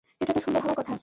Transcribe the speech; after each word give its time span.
এটা 0.21 0.31
তো 0.33 0.39
সুন্দর 0.41 0.61
হবার 0.63 0.77
কথা। 0.79 0.93